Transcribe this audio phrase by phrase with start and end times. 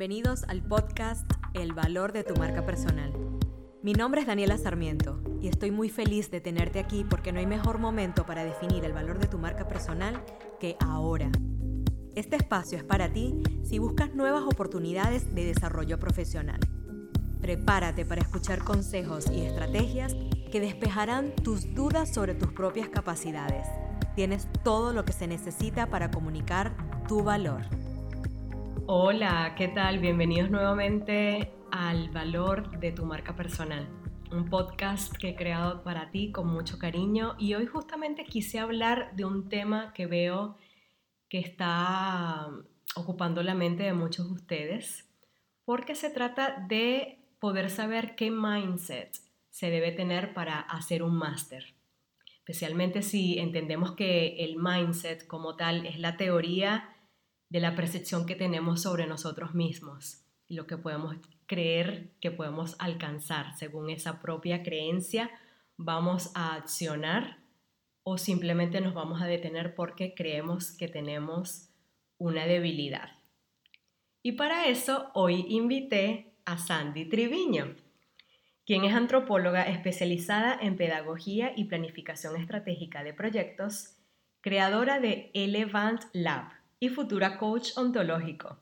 [0.00, 3.12] Bienvenidos al podcast El valor de tu marca personal.
[3.82, 7.44] Mi nombre es Daniela Sarmiento y estoy muy feliz de tenerte aquí porque no hay
[7.44, 10.24] mejor momento para definir el valor de tu marca personal
[10.58, 11.30] que ahora.
[12.14, 16.60] Este espacio es para ti si buscas nuevas oportunidades de desarrollo profesional.
[17.42, 20.16] Prepárate para escuchar consejos y estrategias
[20.50, 23.66] que despejarán tus dudas sobre tus propias capacidades.
[24.16, 26.74] Tienes todo lo que se necesita para comunicar
[27.06, 27.66] tu valor.
[28.92, 30.00] Hola, ¿qué tal?
[30.00, 33.88] Bienvenidos nuevamente al Valor de tu marca personal,
[34.32, 39.14] un podcast que he creado para ti con mucho cariño y hoy justamente quise hablar
[39.14, 40.58] de un tema que veo
[41.28, 42.48] que está
[42.96, 45.08] ocupando la mente de muchos de ustedes,
[45.64, 49.16] porque se trata de poder saber qué mindset
[49.50, 51.76] se debe tener para hacer un máster,
[52.40, 56.89] especialmente si entendemos que el mindset como tal es la teoría
[57.50, 61.16] de la percepción que tenemos sobre nosotros mismos y lo que podemos
[61.46, 63.54] creer que podemos alcanzar.
[63.56, 65.30] Según esa propia creencia,
[65.76, 67.38] vamos a accionar
[68.04, 71.68] o simplemente nos vamos a detener porque creemos que tenemos
[72.18, 73.10] una debilidad.
[74.22, 77.74] Y para eso hoy invité a Sandy Triviño,
[78.64, 83.96] quien es antropóloga especializada en pedagogía y planificación estratégica de proyectos,
[84.40, 88.58] creadora de Elevant Lab, y futura coach ontológico.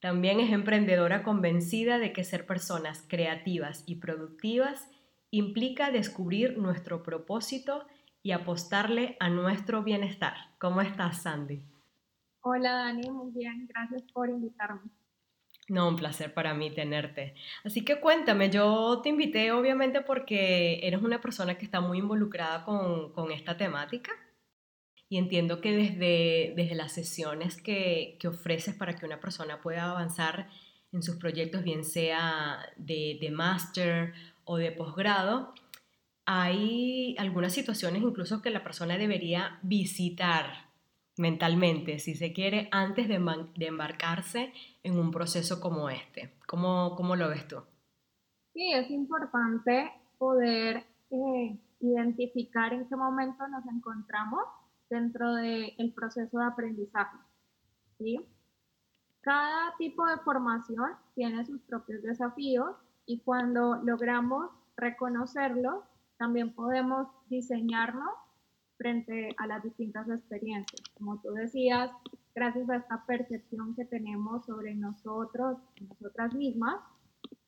[0.00, 4.88] También es emprendedora convencida de que ser personas creativas y productivas
[5.32, 7.84] implica descubrir nuestro propósito
[8.22, 10.34] y apostarle a nuestro bienestar.
[10.58, 11.62] ¿Cómo estás, Sandy?
[12.42, 14.90] Hola, Dani, muy bien, gracias por invitarme.
[15.68, 17.34] No, un placer para mí tenerte.
[17.64, 22.64] Así que cuéntame, yo te invité obviamente porque eres una persona que está muy involucrada
[22.64, 24.12] con, con esta temática
[25.08, 29.90] y entiendo que desde, desde las sesiones que, que, ofreces para que una persona pueda
[29.90, 30.48] avanzar
[30.92, 34.12] en sus proyectos, bien sea de, de máster
[34.44, 35.54] o de posgrado,
[36.26, 40.68] hay algunas situaciones incluso que la persona debería visitar
[41.16, 43.18] mentalmente, si se quiere, antes de,
[43.56, 44.52] de embarcarse
[44.82, 46.34] en un proceso como este.
[46.46, 47.56] ¿Cómo, ¿Cómo, lo ves tú?
[48.52, 54.44] Sí, es importante poder eh, identificar en qué momento nos encontramos
[54.90, 57.18] dentro del proceso de aprendizaje.
[57.98, 58.20] ¿sí?
[59.20, 62.76] Cada tipo de formación tiene sus propios desafíos
[63.06, 65.84] y cuando logramos reconocerlos,
[66.18, 68.10] también podemos diseñarnos
[68.76, 70.80] frente a las distintas experiencias.
[70.96, 71.90] Como tú decías,
[72.34, 76.76] gracias a esta percepción que tenemos sobre nosotros nosotras mismas,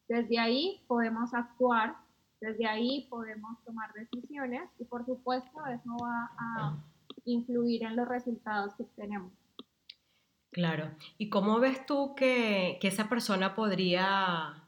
[0.09, 1.97] desde ahí podemos actuar,
[2.41, 6.77] desde ahí podemos tomar decisiones y por supuesto eso va a
[7.25, 9.33] influir en los resultados que tenemos.
[10.51, 10.91] Claro.
[11.17, 14.65] ¿Y cómo ves tú que, que esa persona podría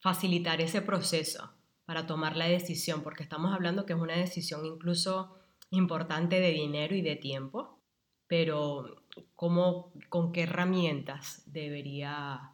[0.00, 1.50] facilitar ese proceso
[1.86, 3.02] para tomar la decisión?
[3.02, 5.38] Porque estamos hablando que es una decisión incluso
[5.70, 7.80] importante de dinero y de tiempo,
[8.26, 9.02] pero
[9.34, 12.52] ¿cómo, ¿con qué herramientas debería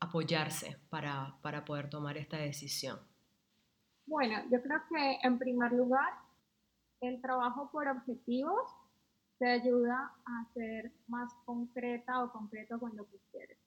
[0.00, 3.00] apoyarse para, para poder tomar esta decisión?
[4.06, 6.25] Bueno, yo creo que en primer lugar
[7.00, 8.74] el trabajo por objetivos
[9.38, 13.58] te ayuda a ser más concreta o concreto con lo quieres.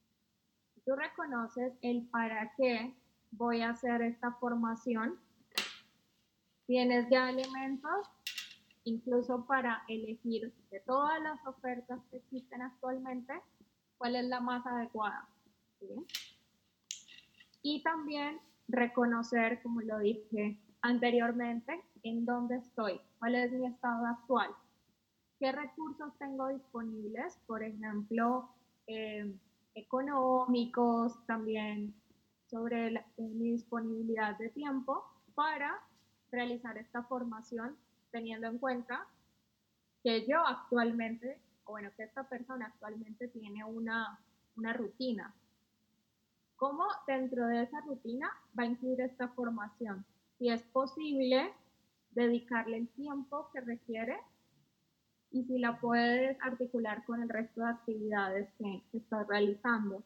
[0.74, 2.96] Si tú reconoces el para qué
[3.32, 5.20] voy a hacer esta formación,
[6.66, 8.08] tienes ya elementos
[8.84, 13.34] incluso para elegir de todas las ofertas que existen actualmente,
[13.98, 15.28] cuál es la más adecuada.
[17.62, 24.50] Y también reconocer, como lo dije anteriormente, en dónde estoy, cuál es mi estado actual,
[25.40, 28.50] qué recursos tengo disponibles, por ejemplo,
[28.88, 29.34] eh,
[29.76, 31.94] económicos, también
[32.48, 35.04] sobre eh, mi disponibilidad de tiempo
[35.36, 35.80] para
[36.32, 37.78] realizar esta formación
[38.12, 39.08] teniendo en cuenta
[40.04, 44.20] que yo actualmente, o bueno, que esta persona actualmente tiene una,
[44.56, 45.34] una rutina.
[46.56, 50.06] ¿Cómo dentro de esa rutina va a incluir esta formación?
[50.38, 51.54] Si es posible,
[52.12, 54.18] dedicarle el tiempo que requiere
[55.32, 60.04] y si la puedes articular con el resto de actividades que, estás realizando.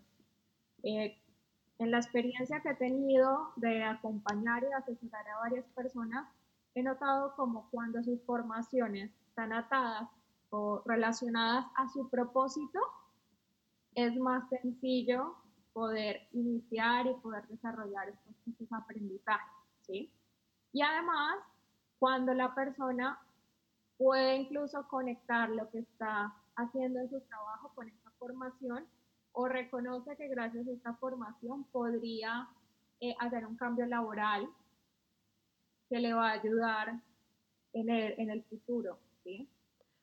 [0.84, 1.18] Eh,
[1.80, 6.28] en la experiencia que he tenido de acompañar y asesorar a varias personas,
[6.76, 10.10] he notado como cuando sus formaciones están atadas
[10.50, 12.80] o relacionadas a su propósito,
[13.96, 15.36] es más sencillo
[15.72, 20.12] poder iniciar y poder desarrollar estos, estos aprendizajes, ¿sí?
[20.72, 21.38] Y además,
[22.04, 23.18] cuando la persona
[23.98, 28.86] puede incluso conectar lo que está haciendo en su trabajo con esta formación,
[29.32, 32.50] o reconoce que gracias a esta formación podría
[33.00, 34.50] eh, hacer un cambio laboral
[35.88, 37.00] que le va a ayudar
[37.72, 39.00] en el, en el futuro.
[39.24, 39.48] ¿sí?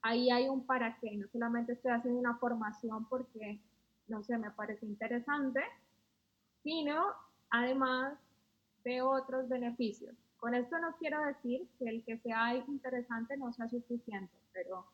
[0.01, 3.61] Ahí hay un para qué, no solamente estoy haciendo una formación porque,
[4.09, 5.61] no sé, me parece interesante,
[6.63, 7.13] sino
[7.51, 8.19] además
[8.85, 10.15] de otros beneficios.
[10.41, 14.87] Con esto no quiero decir que el que sea interesante no sea suficiente, pero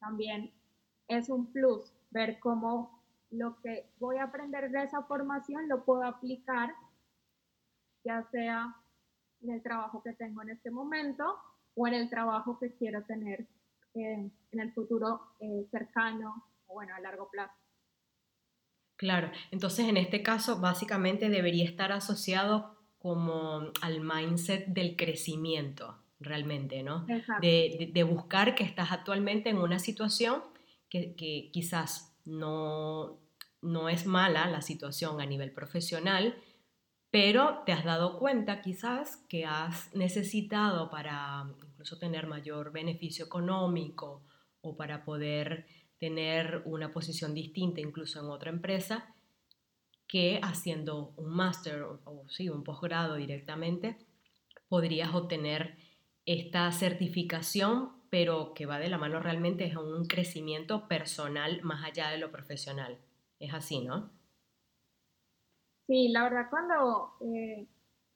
[0.00, 0.50] también
[1.08, 6.04] es un plus ver cómo lo que voy a aprender de esa formación lo puedo
[6.04, 6.74] aplicar,
[8.02, 8.76] ya sea
[9.42, 11.36] en el trabajo que tengo en este momento
[11.74, 13.46] o en el trabajo que quiero tener
[13.94, 17.54] eh, en el futuro eh, cercano o bueno, a largo plazo.
[18.96, 26.82] Claro, entonces en este caso básicamente debería estar asociado como al mindset del crecimiento, realmente,
[26.82, 27.06] ¿no?
[27.40, 30.42] De, de, buscar que estás actualmente en una situación
[30.90, 33.18] que, que quizás no,
[33.62, 36.36] no es mala la situación a nivel profesional,
[37.10, 44.22] pero te has dado cuenta quizás que has necesitado para incluso tener mayor beneficio económico
[44.60, 45.66] o para poder
[45.98, 49.14] tener una posición distinta incluso en otra empresa,
[50.10, 53.96] que haciendo un máster o, sí, un posgrado directamente,
[54.68, 55.76] podrías obtener
[56.26, 62.10] esta certificación, pero que va de la mano realmente es un crecimiento personal más allá
[62.10, 62.98] de lo profesional.
[63.38, 64.10] Es así, ¿no?
[65.86, 67.68] Sí, la verdad cuando eh,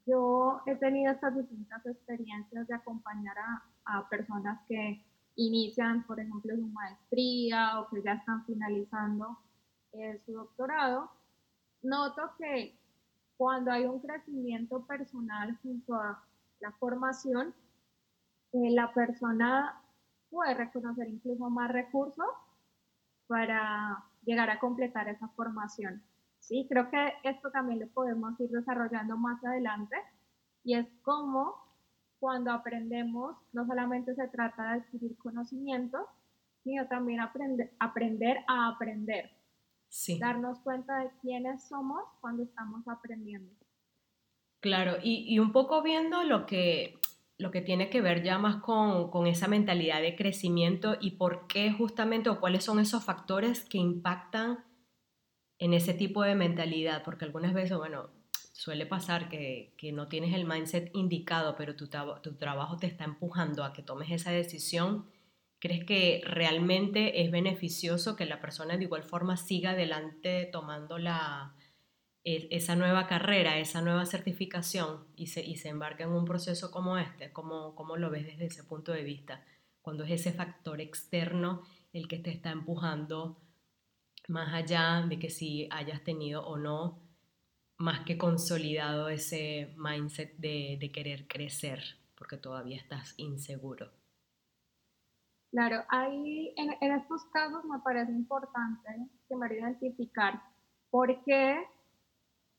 [0.04, 3.36] yo he tenido estas distintas experiencias de acompañar
[3.84, 5.00] a, personas que
[5.36, 9.38] inician, por ejemplo, su maestría o que ya están finalizando
[9.92, 11.10] eh, su doctorado,
[11.84, 12.76] noto que
[13.36, 16.22] cuando hay un crecimiento personal junto a
[16.60, 17.54] la formación,
[18.52, 19.80] eh, la persona
[20.30, 22.26] puede reconocer incluso más recursos
[23.26, 26.02] para llegar a completar esa formación.
[26.38, 29.96] Sí, creo que esto también lo podemos ir desarrollando más adelante
[30.62, 31.54] y es como
[32.20, 36.06] cuando aprendemos, no solamente se trata de adquirir conocimientos,
[36.62, 39.30] sino también aprender a aprender.
[39.94, 40.18] Sí.
[40.18, 43.54] Darnos cuenta de quiénes somos cuando estamos aprendiendo.
[44.60, 46.98] Claro, y, y un poco viendo lo que
[47.38, 51.46] lo que tiene que ver ya más con, con, esa mentalidad de crecimiento y por
[51.46, 54.64] qué justamente o cuáles son esos factores que impactan
[55.58, 58.10] en ese tipo de mentalidad, porque algunas veces, bueno,
[58.52, 63.04] suele pasar que, que no tienes el mindset indicado, pero tu, tu trabajo te está
[63.04, 65.08] empujando a que tomes esa decisión.
[65.64, 71.56] ¿Crees que realmente es beneficioso que la persona de igual forma siga adelante tomando la,
[72.22, 76.98] esa nueva carrera, esa nueva certificación y se, y se embarca en un proceso como
[76.98, 77.32] este?
[77.32, 79.42] ¿Cómo, ¿Cómo lo ves desde ese punto de vista?
[79.80, 81.62] Cuando es ese factor externo
[81.94, 83.40] el que te está empujando
[84.28, 87.00] más allá de que si hayas tenido o no
[87.78, 94.03] más que consolidado ese mindset de, de querer crecer, porque todavía estás inseguro.
[95.54, 100.42] Claro, ahí en, en, estos casos me parece importante primero identificar
[100.90, 101.64] por qué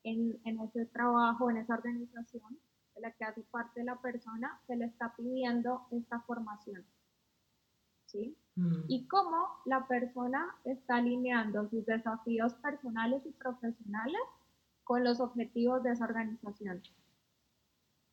[0.03, 2.57] en, en, ese trabajo, en esa organización
[2.95, 6.85] de la que hace parte la persona, se le está pidiendo esta formación.
[8.05, 8.37] ¿sí?
[8.55, 8.85] Mm.
[8.87, 14.21] Y cómo la persona está alineando sus desafíos personales y profesionales
[14.85, 16.81] con los objetivos de esa organización.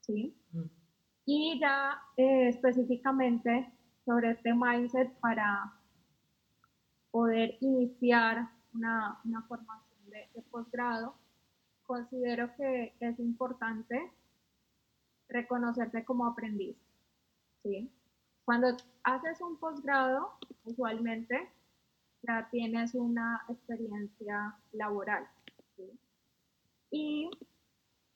[0.01, 0.37] ¿sí?
[0.51, 0.65] Mm.
[1.27, 3.73] Y ya eh, específicamente
[4.05, 5.73] sobre este mindset para
[7.11, 11.15] poder iniciar una, una formación de, posgrado,
[11.85, 14.11] considero que es importante
[15.29, 16.77] reconocerte como aprendiz.
[17.63, 17.91] ¿sí?
[18.45, 20.33] Cuando haces un posgrado,
[20.65, 21.51] usualmente
[22.23, 25.27] ya tienes una experiencia laboral.
[26.91, 27.31] Y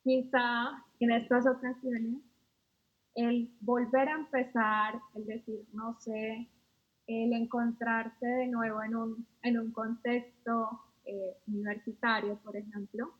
[0.03, 2.19] quizá en estas ocasiones
[3.17, 6.49] el volver a empezar, el decir, no sé,
[7.07, 13.15] el encontrarte de nuevo en un, en un contexto eh, universitario, por ejemplo,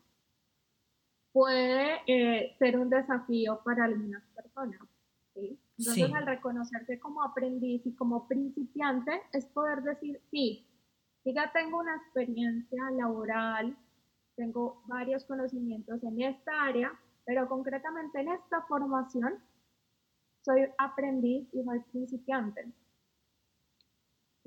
[1.33, 4.81] puede eh, ser un desafío para algunas personas.
[5.33, 5.59] ¿sí?
[5.79, 10.67] Entonces, al reconocerse como aprendiz y como principiante, es poder decir, sí,
[11.25, 13.75] ya tengo una experiencia laboral,
[14.35, 16.91] tengo varios conocimientos en esta área,
[17.25, 19.33] pero concretamente en esta formación
[20.47, 22.71] soy aprendiz y soy principiante.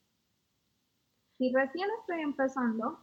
[1.38, 3.00] Si recién estoy empezando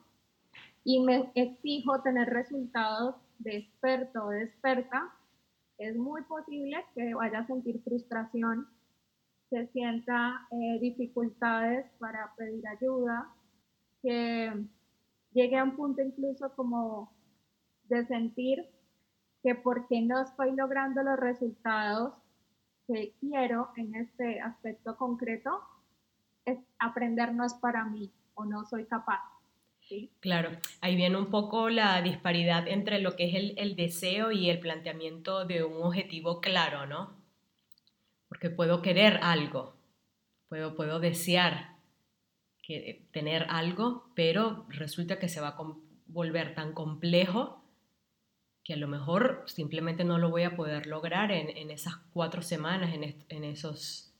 [0.83, 5.13] y me exijo tener resultados de experto o de experta,
[5.77, 8.67] es muy posible que vaya a sentir frustración,
[9.49, 13.29] que sienta eh, dificultades para pedir ayuda,
[14.01, 14.51] que
[15.35, 17.13] llegue a un punto incluso como
[17.83, 18.65] de sentir
[19.43, 22.13] que porque no estoy logrando los resultados
[22.87, 25.61] que quiero en este aspecto concreto,
[26.45, 26.57] es
[27.61, 29.21] para mí o no soy capaz.
[30.19, 30.49] Claro,
[30.81, 35.45] ahí viene un poco la disparidad entre lo que es el, deseo y el planteamiento
[35.45, 37.15] de un objetivo claro, ¿no?
[38.27, 39.75] Porque puedo querer algo,
[40.49, 41.74] puedo, puedo desear
[42.65, 45.57] que, tener algo, pero resulta que se va a
[46.07, 47.61] volver tan complejo
[48.63, 52.95] que a lo mejor simplemente no lo voy a poder lograr en, esas cuatro semanas,
[52.95, 54.11] en, en esos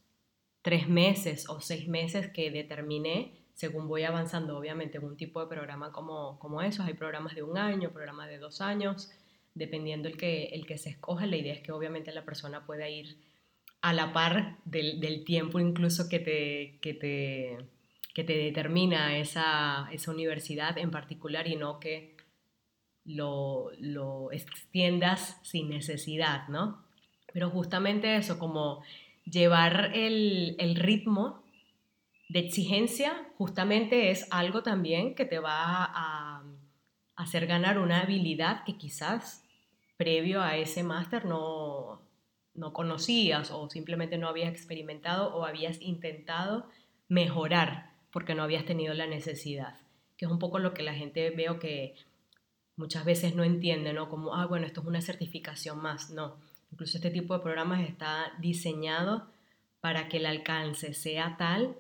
[0.61, 5.47] tres meses o seis meses que determiné según voy avanzando, obviamente, en un tipo de
[5.47, 6.85] programa como, como esos.
[6.85, 9.09] Hay programas de un año, programas de dos años,
[9.53, 11.25] dependiendo el que, el que se escoja.
[11.25, 13.17] La idea es que obviamente la persona pueda ir
[13.81, 17.57] a la par del, del tiempo incluso que te, que te,
[18.15, 22.15] que te determina esa, esa universidad en particular y no que
[23.03, 26.81] lo, lo extiendas sin necesidad, ¿no?
[27.34, 28.84] Pero justamente eso, como
[29.25, 31.43] llevar el, el ritmo
[32.29, 36.41] de exigencia justamente es algo también que te va a
[37.17, 39.43] hacer ganar una habilidad que quizás
[39.98, 42.01] previo a ese máster no,
[42.53, 46.69] no conocías o simplemente no habías experimentado o habías intentado
[47.10, 49.75] mejorar porque no habías tenido la necesidad,
[50.15, 51.95] que es un poco lo que la gente veo que
[52.77, 54.07] muchas veces no entiende, ¿no?
[54.07, 56.38] Como, ah, bueno, esto es una certificación más, no.
[56.72, 59.27] Incluso este tipo de programas está diseñado
[59.81, 61.75] para que el alcance sea tal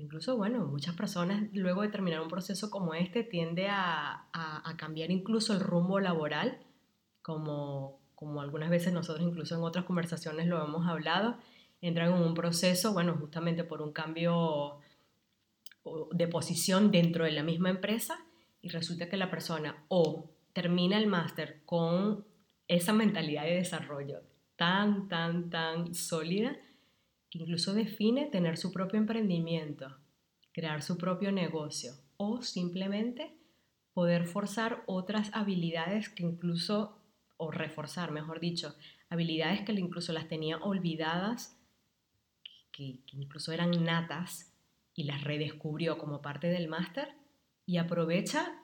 [0.00, 4.26] Incluso, bueno, muchas personas luego de terminar un proceso como este tiende a,
[4.78, 6.58] cambiar incluso el rumbo laboral,
[7.20, 11.36] como, como algunas veces nosotros incluso en otras conversaciones lo hemos hablado,
[11.82, 14.78] entran en un proceso, bueno, justamente por un cambio
[16.12, 18.18] de posición dentro de la misma empresa
[18.62, 22.24] y resulta que la persona o termina el máster con
[22.68, 24.22] esa mentalidad de desarrollo
[24.56, 26.56] tan, tan, tan sólida,
[27.30, 29.96] que incluso define tener su propio emprendimiento,
[30.52, 33.34] crear su propio negocio o simplemente
[33.94, 36.98] poder forzar otras habilidades que incluso,
[37.38, 38.74] o reforzar, mejor dicho,
[39.08, 41.58] habilidades que incluso las tenía olvidadas,
[42.70, 44.49] que, que incluso eran natas
[45.00, 47.14] y las redescubrió como parte del máster
[47.64, 48.60] y aprovecha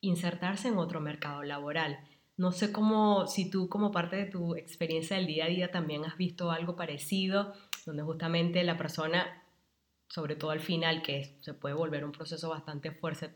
[0.00, 1.98] insertarse en otro mercado laboral.
[2.38, 6.06] No sé cómo, si tú como parte de tu experiencia del día a día también
[6.06, 7.52] has visto algo parecido
[7.84, 9.44] donde justamente la persona,
[10.08, 13.30] sobre todo al final, que se puede volver un proceso bastante fuerte,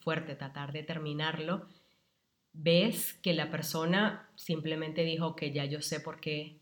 [0.00, 1.68] fuerte tratar de terminarlo,
[2.52, 6.58] ves que la persona simplemente dijo que ya yo sé por qué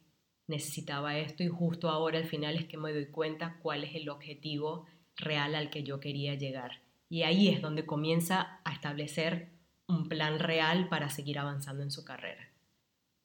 [0.51, 4.09] necesitaba esto y justo ahora al final es que me doy cuenta cuál es el
[4.11, 6.83] objetivo real al que yo quería llegar.
[7.09, 9.49] Y ahí es donde comienza a establecer
[9.89, 12.43] un plan real para seguir avanzando en su carrera.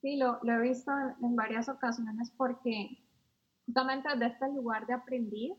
[0.02, 0.92] Sí, lo, he visto
[1.22, 2.98] en varias ocasiones porque
[3.66, 5.52] justamente desde este lugar de aprender,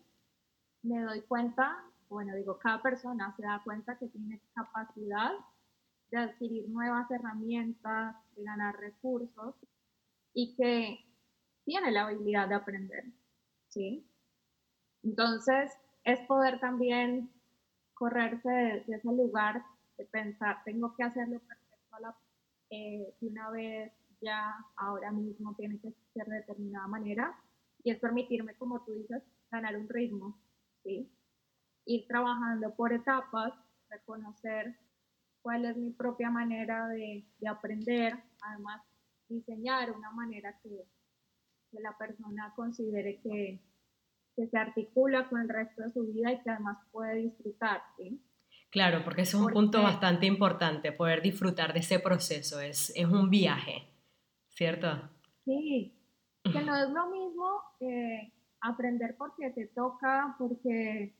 [0.82, 5.32] me doy cuenta, bueno, digo, cada persona se da cuenta que tiene capacidad
[6.10, 9.54] de adquirir nuevas herramientas, de ganar recursos
[10.32, 11.04] y que
[11.66, 13.04] tiene la habilidad de aprender,
[13.68, 14.08] ¿sí?
[15.02, 15.72] Entonces,
[16.04, 17.30] es poder también
[17.92, 19.64] correrse de, ese lugar
[19.98, 22.16] de pensar, tengo que hacerlo perfecto la,
[22.70, 23.92] eh, una vez,
[24.22, 27.36] ya, ahora mismo tiene que ser de determinada manera,
[27.82, 30.38] y es permitirme, como tú dices, ganar un ritmo,
[30.84, 31.10] ¿sí?
[31.84, 33.52] Ir trabajando por etapas,
[33.90, 34.76] reconocer
[35.42, 38.82] cuál es mi propia manera de, de aprender, además
[39.28, 40.86] diseñar una manera que,
[41.76, 43.60] que la persona considere que,
[44.34, 48.20] que, se articula con el resto de su vida y que además puede disfrutar, ¿sí?
[48.70, 53.30] Claro, porque es un punto bastante importante, poder disfrutar de ese proceso, es, es un
[53.30, 53.88] viaje,
[54.48, 54.88] ¿cierto?
[55.44, 55.94] Sí,
[56.42, 61.14] que no es lo mismo eh, aprender porque te toca, porque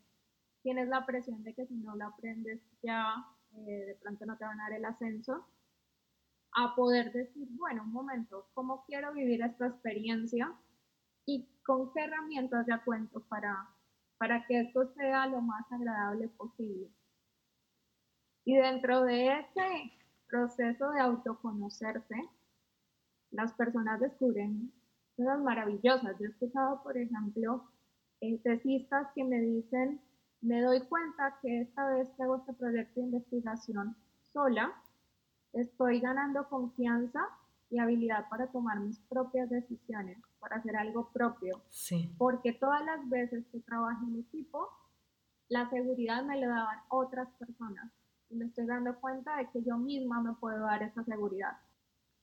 [0.63, 4.45] tienes la presión de que si no lo aprendes ya eh, de pronto no te
[4.45, 5.47] van a dar el ascenso,
[6.57, 10.53] a poder decir, bueno, un momento, ¿cómo quiero vivir esta experiencia?
[11.27, 13.69] ¿Y con qué herramientas ya cuento para,
[14.17, 16.91] para que esto sea lo más agradable posible?
[18.47, 19.93] Y dentro de ese
[20.29, 22.17] proceso de autoconocerse,
[23.33, 24.73] las personas descubren
[25.15, 26.19] cosas maravillosas.
[26.19, 27.65] Yo he escuchado, por ejemplo,
[28.23, 30.01] eh, tesistas que me dicen,
[30.41, 33.95] me doy cuenta que esta vez que hago este proyecto de investigación
[34.33, 34.73] sola,
[35.61, 37.21] estoy ganando confianza
[37.71, 41.63] y habilidad para tomar mis propias decisiones, para hacer algo propio.
[41.71, 42.15] Sí.
[42.19, 44.69] Porque todas las veces que trabajo en equipo,
[45.49, 47.91] la seguridad me la daban otras personas.
[48.29, 51.59] Y me estoy dando cuenta de que yo misma me puedo dar esa seguridad.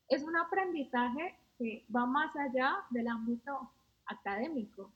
[0.07, 3.71] Es un aprendizaje que va más allá del ámbito
[4.05, 4.91] académico.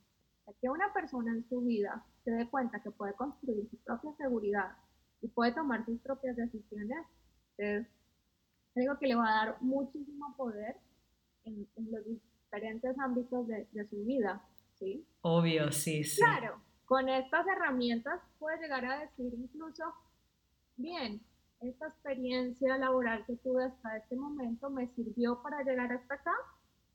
[0.62, 4.77] que una persona en su vida se dé cuenta que puede construir su propia seguridad
[5.22, 7.06] y puede tomar sus propias decisiones,
[7.58, 7.86] es
[8.77, 10.77] algo que le va a dar muchísimo poder
[11.43, 14.41] en, los diferentes ámbitos de, de, su vida,
[14.75, 15.05] ¿sí?
[15.22, 16.22] Obvio, sí, sí.
[16.22, 19.84] Claro, con estas herramientas puede llegar a decir incluso,
[20.75, 21.22] bien,
[21.60, 26.34] esta experiencia laboral que tuve hasta este momento me sirvió para llegar hasta acá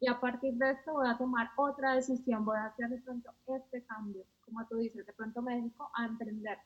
[0.02, 3.30] y a partir de esto voy a tomar otra decisión, voy a hacer de pronto
[3.46, 6.58] este cambio, como tú dices, de pronto me dedico a emprender.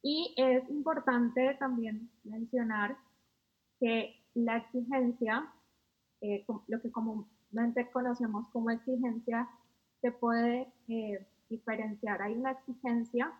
[0.00, 2.96] Y es importante también mencionar
[3.80, 5.52] que la exigencia,
[6.20, 9.48] eh, lo que comúnmente conocemos como exigencia,
[10.00, 12.22] se puede eh, diferenciar.
[12.22, 13.32] Hay una exigencia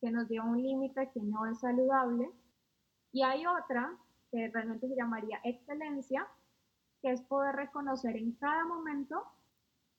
[0.00, 2.30] que nos lleva a un límite que no es saludable
[3.12, 3.96] y hay otra
[4.30, 6.26] que realmente se llamaría excelencia,
[7.02, 9.24] que es poder reconocer en cada momento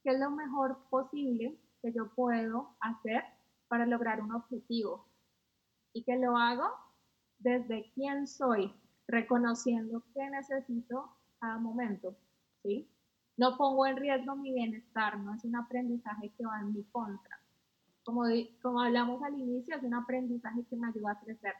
[0.03, 3.23] qué es lo mejor posible que yo puedo hacer
[3.67, 5.05] para lograr un objetivo
[5.93, 6.69] y que lo hago
[7.39, 8.73] desde quién soy,
[9.07, 12.15] reconociendo qué necesito cada momento,
[12.63, 12.87] ¿sí?
[13.37, 17.39] No pongo en riesgo mi bienestar, no es un aprendizaje que va en mi contra.
[18.03, 18.23] Como,
[18.61, 21.53] como hablamos al inicio, es un aprendizaje que me ayuda a crecer.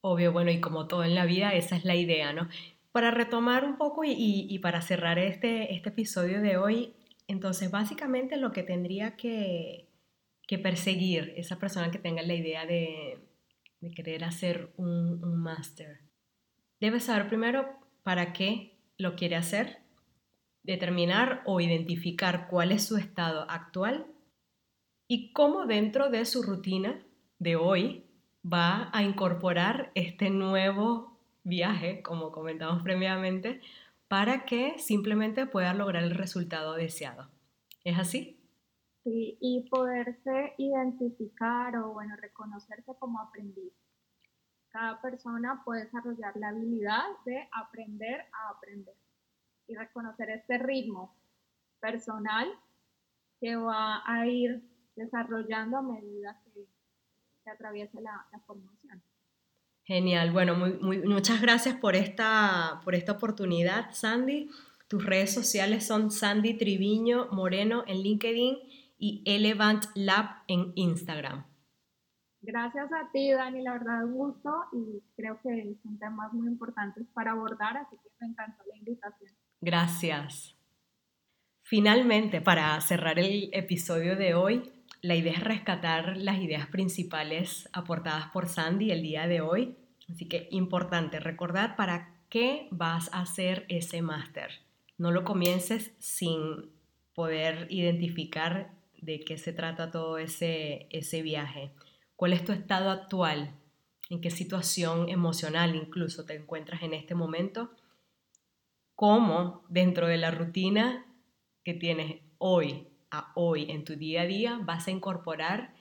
[0.00, 2.48] Obvio, bueno, y como todo en la vida, esa es la idea, ¿no?
[2.92, 6.94] Para retomar un poco y, y, para cerrar este, este episodio de hoy,
[7.28, 9.88] entonces básicamente lo que tendría que,
[10.48, 13.20] que perseguir esa persona que tenga la idea de,
[13.80, 16.00] de querer hacer un, un máster,
[16.80, 17.68] debe saber primero
[18.02, 19.78] para qué lo quiere hacer,
[20.62, 24.06] determinar o identificar cuál es su estado actual
[25.08, 27.02] y cómo dentro de su rutina
[27.38, 28.04] de hoy
[28.44, 33.60] va a incorporar este nuevo viaje, como comentamos previamente,
[34.08, 37.28] para que simplemente pueda lograr el resultado deseado.
[37.84, 38.38] ¿Es así?
[39.04, 43.72] Sí, y poderse identificar o, bueno, reconocerse como aprendiz.
[44.70, 48.94] Cada persona puede desarrollar la habilidad de aprender a aprender
[49.66, 51.16] y reconocer este ritmo
[51.80, 52.48] personal
[53.40, 54.62] que va a ir
[54.96, 59.02] desarrollando a medida que atraviesa la, formación.
[59.84, 64.50] Genial, bueno, muy, muchas gracias por esta, por esta oportunidad, Sandy.
[64.88, 68.58] Tus redes sociales son Sandy Triviño Moreno en LinkedIn
[68.98, 71.49] y Elevant Lab en Instagram.
[72.42, 77.06] Gracias a ti, Dani, la verdad un gusto y creo que son temas muy importantes
[77.12, 79.32] para abordar, así que me encantó la invitación.
[79.60, 80.56] Gracias.
[81.62, 84.72] Finalmente, para cerrar el episodio de hoy,
[85.02, 89.76] la idea es rescatar las ideas principales aportadas por Sandy el día de hoy.
[90.10, 94.50] Así que importante recordar para qué vas a hacer ese máster.
[94.98, 96.70] No lo comiences sin
[97.14, 101.70] poder identificar de qué se trata todo ese, ese viaje.
[102.20, 103.54] ¿Cuál es tu estado actual?
[104.10, 107.70] ¿En qué situación emocional incluso te encuentras en este momento?
[108.94, 111.06] ¿Cómo dentro de la rutina
[111.64, 115.72] que tienes hoy a hoy en tu día a día vas a incorporar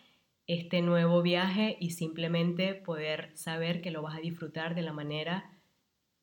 [0.47, 5.59] este nuevo viaje y simplemente poder saber que lo vas a disfrutar de la manera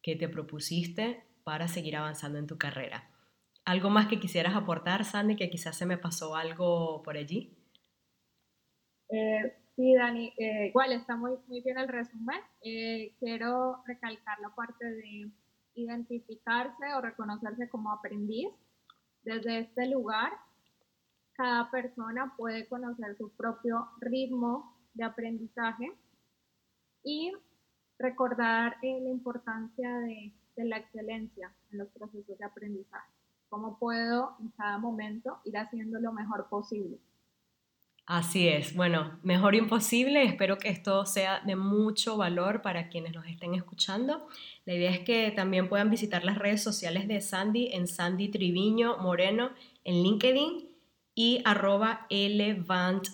[0.01, 3.11] que te propusiste para seguir avanzando en tu carrera.
[3.67, 7.55] ¿Algo más que quisieras aportar, Sandy, que quizás se me pasó algo por allí?
[9.11, 12.41] Eh, sí, Dani, eh, igual está muy, muy bien el resumen.
[12.63, 15.31] Eh, quiero recalcar la parte de
[15.75, 18.49] identificarse o reconocerse como aprendiz.
[19.23, 20.33] Desde este lugar
[21.37, 25.93] cada persona puede conocer su propio ritmo de aprendizaje
[27.05, 27.33] y
[27.99, 33.13] recordar eh, la importancia de, la excelencia en los procesos de aprendizaje.
[33.51, 36.99] Cómo puedo en cada momento ir haciendo lo mejor posible.
[38.07, 38.77] Así es.
[38.77, 40.23] Bueno, mejor imposible.
[40.23, 44.29] Espero que esto sea de mucho valor para quienes nos estén escuchando.
[44.65, 48.99] La idea es que también puedan visitar las redes sociales de Sandy en Sandy Triviño
[48.99, 49.51] Moreno
[49.83, 50.69] en LinkedIn
[51.17, 52.07] y arroba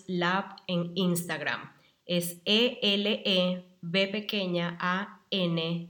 [0.07, 1.71] Lab en Instagram.
[2.05, 5.89] Es E-L-E-B pequeña A-N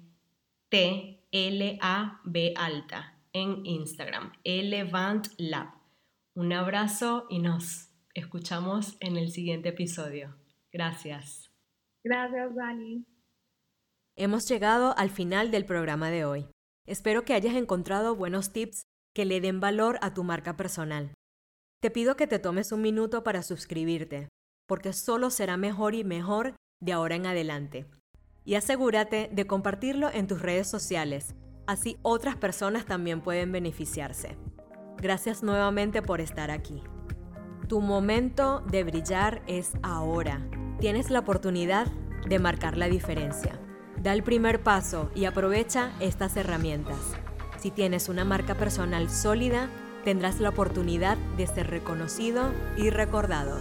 [0.69, 4.31] T-L-A-B alta en Instagram.
[4.45, 5.67] Elevant Lab.
[6.35, 10.35] Un abrazo y nos escuchamos en el siguiente episodio.
[10.71, 11.51] Gracias.
[12.03, 13.05] Gracias, Dani.
[14.15, 16.47] Hemos llegado al final del programa de hoy.
[16.85, 18.83] Espero que hayas encontrado buenos tips
[19.15, 21.13] que le den valor a tu marca personal.
[21.81, 24.29] Te pido que te tomes un minuto para suscribirte,
[24.67, 27.85] porque solo será mejor y mejor de ahora en adelante.
[28.45, 31.35] Y asegúrate de compartirlo en tus redes sociales,
[31.67, 34.37] así otras personas también pueden beneficiarse.
[34.97, 36.81] Gracias nuevamente por estar aquí.
[37.67, 40.41] Tu momento de brillar es ahora.
[40.79, 41.87] Tienes la oportunidad
[42.27, 43.59] de marcar la diferencia.
[44.01, 46.97] Da el primer paso y aprovecha estas herramientas.
[47.57, 49.69] Si tienes una marca personal sólida,
[50.03, 53.57] tendrás la oportunidad de ser reconocido y recordado.